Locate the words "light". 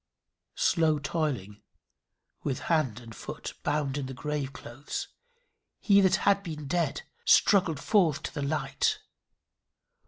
8.41-8.97